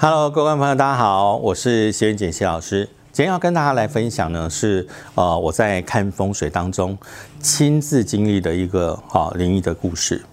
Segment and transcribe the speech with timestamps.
[0.00, 2.88] Hello，各位朋友，大家好，我是谢元简谢老师。
[3.10, 4.86] 今天要跟大家来分享呢，是
[5.16, 6.96] 呃我在看风水当中
[7.40, 10.24] 亲自经历的一个啊灵异的故事。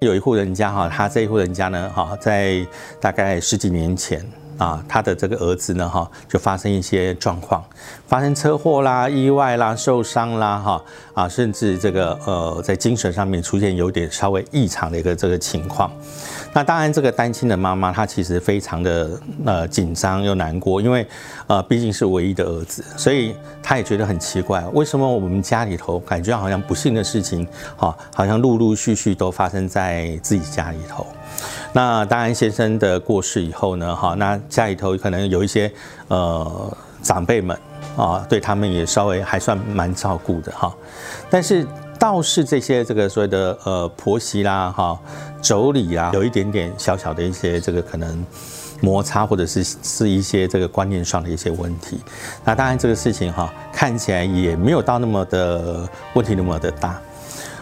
[0.00, 2.66] 有一户人家哈，他这一户人家呢哈，在
[3.00, 4.22] 大概十几年前。
[4.58, 7.64] 啊，他的这个儿子呢，哈，就发生一些状况，
[8.06, 10.82] 发生车祸啦、意外啦、受伤啦，哈，
[11.14, 15.90] 啊，甚至这个呃，在精神上面出现有点稍微异常的一个这个情况。
[16.52, 21.06] 那当然，这个单亲的妈妈她其实非常的呃紧张又难过，因为
[21.46, 31.06] 呃毕竟是唯一的儿子，所以她也觉得很奇怪，为什么我们家里头感觉好像不幸的事情，哈，好像陆陆续续都发生在自己家里头。
[31.72, 35.70] 那当然，先生的过世以后呢，哈，那家里头可能有一些
[36.08, 37.56] 呃长辈们
[37.96, 40.74] 啊，对他们也稍微还算蛮照顾的哈。
[41.28, 41.66] 但是
[41.98, 44.98] 倒是这些这个所谓的呃婆媳啦，哈，
[45.42, 48.24] 妯娌啊，有一点点小小的一些这个可能
[48.80, 52.00] 摩擦，或者是是一些这个观念上的一些问题。
[52.44, 56.98] 那当然这个事情哈，看起来也没有到那么的问题那么的大。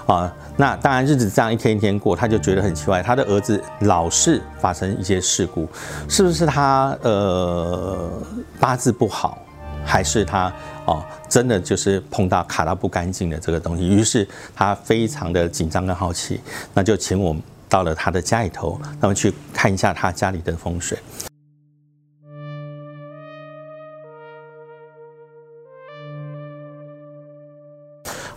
[0.06, 5.68] 啊，那当然日子这样一天一天过，他就觉得很奇怪，他的儿子老是发生一些事故，
[6.08, 8.08] 是不是他呃
[8.60, 9.36] 八字不好，
[9.84, 10.52] 还是他
[10.84, 13.86] 哦真的就是碰到卡到不干净的这个东西？
[13.88, 16.40] 于是他非常的紧张跟好奇，
[16.72, 17.34] 那就请我
[17.68, 20.96] 到了他的家里头，那么去看一下他家里的风水。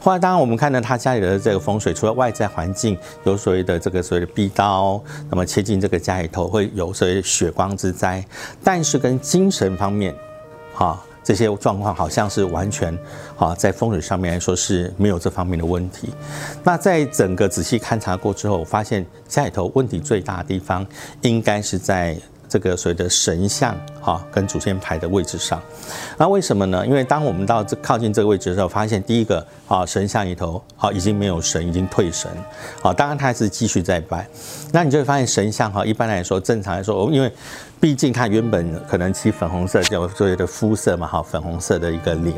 [0.02, 8.23] 后来，当然我们看到他家里的这个风水，除了外在环境有所谓的这个所谓的壁刀，那么切进这个家里头会有所谓血光之灾，
[8.64, 10.16] 但是跟精神方面，
[10.73, 12.97] 哈这些状况好像是完全，
[13.36, 16.09] 哈在风水上面来说是没有这方面的问题。
[16.64, 20.86] 那在整个仔细勘察过之后，我发现家里头问题最大的地方，
[21.21, 22.17] 应该是在。
[22.52, 25.61] 这个所谓的神像哈，跟祖先牌的位置上，
[26.17, 26.83] 那为什么呢？
[26.83, 32.30] 因为当我们到这靠近这个位置的时候，发现第一个啊神像里头啊已经没有神，已经退神，
[32.82, 34.28] 啊当然他还是继续在拜，
[34.74, 37.32] 那你就会发现神像哈，一般来说正常来说，因为。
[37.82, 42.36] 毕竟他原本可能漆粉红色，叫所谓的肤色嘛，哈，粉红色的一个脸。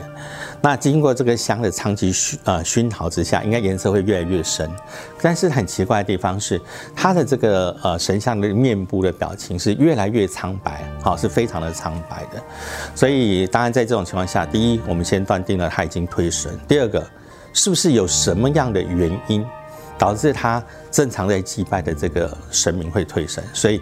[0.61, 4.69] 那经过这个香的长期熏呃熏陶之下，应该颜色会越来越深。
[5.19, 6.61] 但是很奇怪的地方是，
[6.95, 12.39] 他的这个呃神像的面部的表情是越来越苍白，好，是非常的苍白的。
[12.93, 17.03] 所以当然在这种情况下，第一，我们先断定了他已经退神；第二个，
[17.53, 19.45] 是不是有什么样的原因？
[19.97, 23.79] 导致他正常在祭拜的这个神明会退神，所以，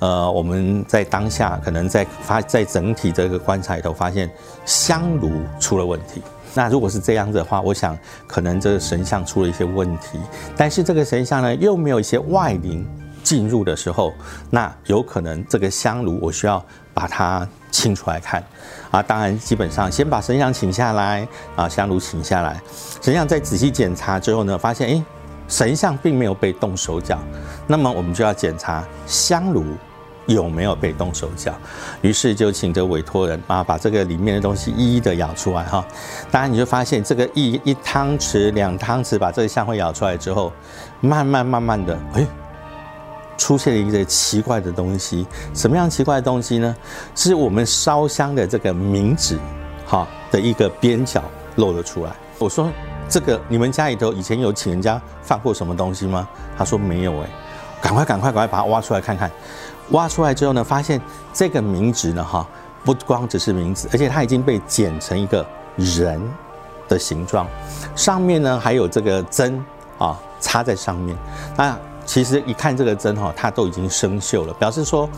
[0.00, 4.28] 呃，我们在当下可能在发在整体这个观察里头发现
[4.66, 6.20] 香炉出了问题。
[6.54, 10.18] 那如果是这样子的话，我想可能这个神像出了一些问题，
[10.56, 12.84] 但是这个神像呢又没有一些外灵
[13.22, 14.12] 进入的时候，
[14.50, 16.60] 那有可能这个香炉我需要
[16.92, 17.48] 把它
[17.80, 18.42] 清出来看。
[18.90, 21.26] 啊，当然基本上先把神像请下来，
[21.56, 22.60] 啊，香炉请下来，
[23.00, 25.04] 神像再仔细检查之后呢，发现哎。
[25.48, 27.18] 神像并没有被动手脚，
[27.66, 29.64] 那么我们就要检查香炉
[30.26, 31.52] 有没有被动手脚。
[32.02, 35.84] 于是就请这委托人啊，把这个里面的东西一一的舀出来哈。
[36.30, 40.52] 当然你就发现这个一一汤匙、两汤匙把这个香灰舀出来之后，
[41.00, 42.24] 慢慢慢慢的，哎，
[43.40, 45.26] 出现了一个奇怪的东西。
[45.54, 46.76] 什么样奇怪的东西呢？
[47.14, 49.38] 是我们烧香的这个冥纸，
[49.86, 51.24] 哈的一个边角
[51.56, 52.12] 露了出来。
[52.38, 52.70] 我说。
[53.12, 56.28] 这个你们家里头以前有请人家放过什么东西吗？
[56.56, 57.28] 他说没有哎，
[57.82, 59.28] 赶快赶快赶快把它挖出来看看。
[59.90, 61.00] 挖出来之后呢，发现
[61.32, 62.46] 这个名纸呢哈，
[62.84, 66.22] 不光只是名字，而且它已经被剪成一个人
[66.88, 67.48] 的形状，
[67.96, 69.60] 上面呢还有这个针
[69.98, 71.16] 啊插在上面。
[71.56, 71.76] 那
[72.10, 75.08] 其实一看这个针哈，它都已经生锈了，表示说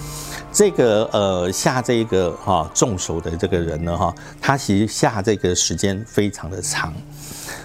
[0.52, 6.92] 这个呃下这个哈重手的这个人呢哈，他其实下这个时间非常的长。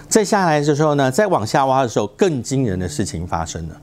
[0.08, 3.76] 再下来的时候呢，再往下挖的时候，更惊人的事情发生了，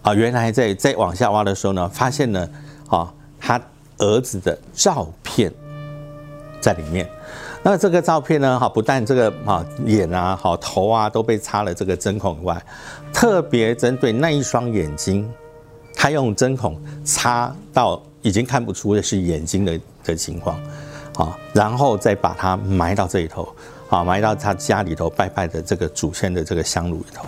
[0.00, 2.48] 啊，原来在再往下挖的时候呢，发现了
[2.88, 3.60] 啊，他
[3.98, 5.52] 儿子的照片
[6.58, 7.06] 在里面。
[7.68, 12.64] 那这个照片呢，哈，不但这个啊眼啊，好头啊都被插了这个针孔以外，
[13.12, 15.28] 特别针对那一双眼睛，
[15.92, 20.56] 他用针孔插到已经看不出的是眼睛的的情况，
[21.16, 23.48] 啊，然后再把它埋到这里头。
[23.88, 27.24] 啊，埋到他家里头拜拜的这个祖先的这个香炉里头。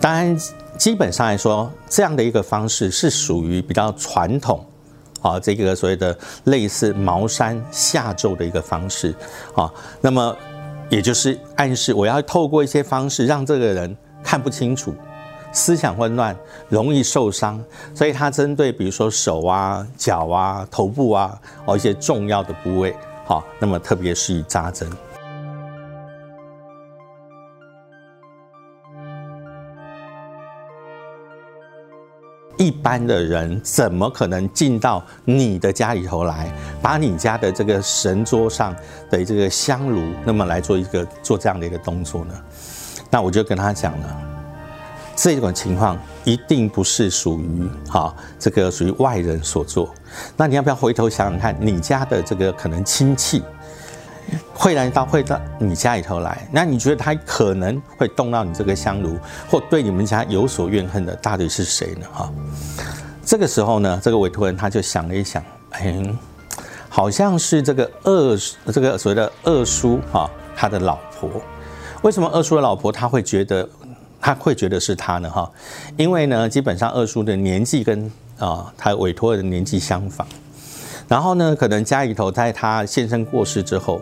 [0.00, 0.36] 当然，
[0.76, 4.64] 基本上来说，这样的一个方式是属于比较传统，
[5.22, 9.14] 啊，这个所谓的类似茅山下咒的一个方式，
[9.54, 10.36] 啊，那么
[10.88, 14.94] 也就是暗示我要透过一些方式让这个人看不清楚，
[15.52, 16.36] 思想混乱，
[16.68, 17.62] 容易受伤，
[17.94, 22.94] 所以他针对比如说手啊、脚啊、头部啊哦一些重要的部位，
[23.24, 24.90] 好，那么特别适宜扎针。
[32.60, 36.52] 一般的人怎么可能进到你的家里头来，
[36.82, 38.76] 把你家的这个神桌上
[39.08, 42.34] 的这个香炉，那么来做一个做这样的一个动作呢？
[43.08, 44.22] 那我就跟他讲了，
[45.16, 49.88] 这种情况一定不是属于哈这个属于外人所做。
[50.36, 53.42] 那你要不要回头想想看，你家的这个可能亲戚？
[54.54, 59.18] 会来到会到你家里头来，那你觉得他可能会动到你这个香炉，
[59.48, 62.06] 或对你们家有所怨恨的，到底是谁呢？
[62.12, 62.32] 哈，
[63.24, 66.02] 这个时候呢，这个委托人他就想了一想，哎，
[66.88, 68.38] 好像是这个二
[68.72, 71.30] 这个所谓的二叔哈，他的老婆。
[72.02, 73.68] 为什么二叔的老婆他会觉得
[74.20, 75.30] 他会觉得是他呢？
[75.30, 75.50] 哈，
[75.96, 80.26] 因为呢，基本上二叔的年纪跟啊他委托人的年纪相仿。
[81.10, 84.00] 然后呢，可能家里头在他先生过世之后，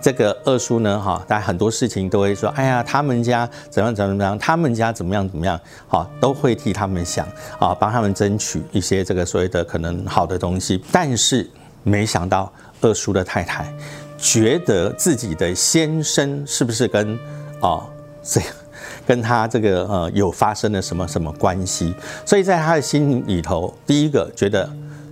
[0.00, 7.28] 这个二叔呢，哈，在很多事情都会说，哎呀，他们家怎样怎样怎样，他们家怎么样怎么样，好，都会替他们想
[7.60, 10.82] 啊，帮他们争取一些这个所谓的可能好的东西。
[10.90, 11.46] 但是
[11.82, 12.50] 没想到
[12.80, 13.70] 二叔的太太
[14.16, 17.18] 觉得自己的先生是不是跟
[17.60, 17.84] 啊
[18.22, 18.40] 这
[19.06, 21.94] 跟他这个呃有发生了什么什么关系？
[22.24, 24.66] 所以在他的心里头，第一个觉得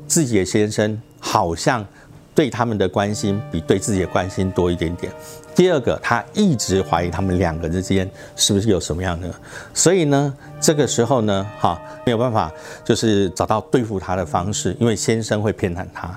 [0.06, 1.00] 自己的先生。
[1.26, 1.82] 好像
[2.34, 5.10] 对他们的关心比对自己的关心多一点点。
[5.54, 9.34] 第二个，他一直怀疑他们两个之间是不是有什么样的，
[9.72, 12.52] 所以呢，这个时候呢，哈，没有办法，
[12.84, 16.14] 就是找到对付他的方式，因为先生会偏袒他，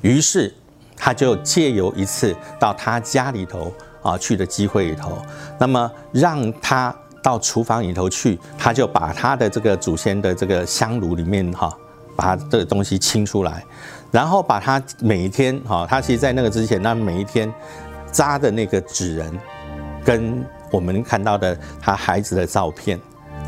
[0.00, 0.50] 于是
[0.96, 3.70] 他就借由一次到他家里头
[4.02, 5.18] 啊去的机会里头，
[5.58, 11.70] 那么让他到厨房里头去，他就把他的这个祖先的这个香炉里面哈，
[12.18, 13.64] 把他的东西清出来。
[14.10, 17.52] 然后把他每一天，哈，他其实，在那个之前，那每一天
[18.10, 19.38] 扎的那个纸人，
[20.02, 20.42] 跟
[20.72, 22.98] 我们看到的他孩子的照片，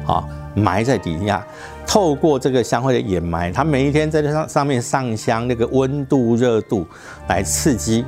[0.06, 0.22] 啊，
[0.54, 1.42] 埋在底下，
[1.86, 6.86] 透过这个香灰的掩埋，他每一天在这上上面上香，那个温度、热度
[7.26, 8.04] 来刺激、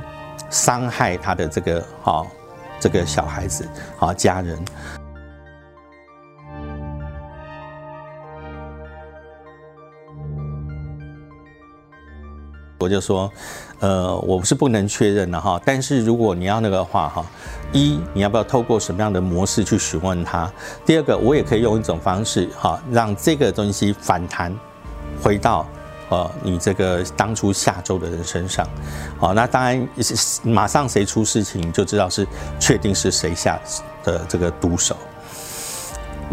[0.51, 2.23] 伤害他的这个，哈，
[2.79, 3.67] 这个小孩子，
[3.97, 5.02] 啊，家人。
[12.83, 13.31] 我就说，
[13.79, 15.59] 呃，我是不能确认的哈。
[15.63, 17.25] 但是如果你要那个话哈，
[17.71, 20.51] 一你要不要透过什么样的模式去询问他？
[20.85, 24.53] 第二个，我也可以用一种方式哈，让这个东西反弹
[25.21, 25.65] 回到
[26.09, 28.67] 呃你这个当初下周的人身上。
[29.17, 29.87] 好，那当然
[30.43, 32.27] 马上谁出事情就知道是
[32.59, 33.57] 确定是谁下
[34.03, 34.97] 的这个毒手。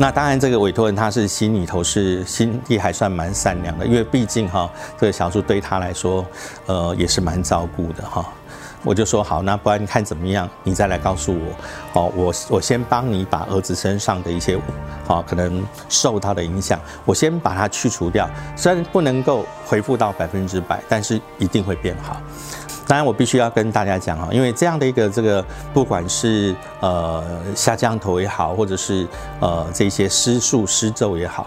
[0.01, 4.67] 那当然，这个委托人他是心里头是心地还算蛮善良的，因为毕竟哈，
[4.99, 6.25] 这个小树对他来说，
[6.65, 8.25] 呃，也是蛮照顾的哈。
[8.83, 14.59] 我就说好，那不然你看怎么样，你再来告诉我，哦，我我先帮你把儿子身上的一些，
[15.07, 18.27] 好可能受到的影响，我先把它去除掉，
[18.57, 22.17] 虽然不能够恢复到百分之百，但是一定会变好。
[22.91, 27.23] 当然，我必须要跟大家讲哈，因为这样的一个这个，不管是呃
[27.55, 29.07] 下降头也好，或者是
[29.39, 31.47] 呃这些失速失咒也好，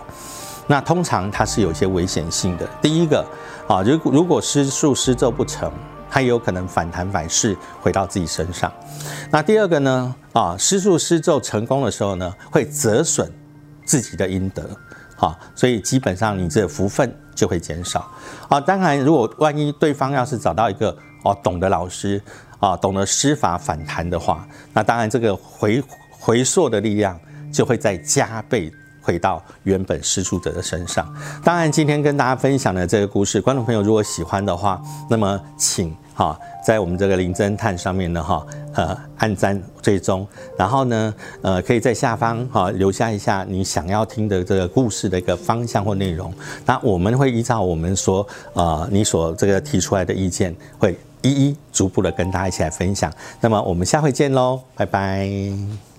[0.67, 2.65] 那通常它是有一些危险性的。
[2.81, 3.25] 第一个
[3.67, 5.69] 啊，如果如果失速失咒不成，
[6.09, 8.71] 它也有可能反弹反噬回到自己身上。
[9.29, 13.29] 那第二个呢啊，失速失咒成功的时候呢，会折损
[13.83, 14.63] 自己的阴德，
[15.17, 18.09] 好，所以基本上你这福分就会减少。
[18.47, 22.21] 啊，当然如果万一对方要是找到一个哦，懂得老师
[22.59, 27.19] 啊，懂得施法反弹的话，那当然这个回回溯的力量
[27.51, 31.13] 就会再加倍回到原本施术者的身上。
[31.43, 40.25] 当然，今天跟大家分享的这个故事，观众朋友如果喜欢的话，那么请哈在我们这个林侦探上面呢哈呃按赞追踪，
[40.57, 46.33] 然后呢呃可以在下方哈留下一下你想要听的这个故事的一个方向或内容，
[46.65, 50.97] 那我们会依照我们说呃你所这个提出来的意见会。
[51.23, 53.11] 一一逐步的跟大家一起来分享，
[53.41, 55.92] 那么我们下回见喽，拜拜。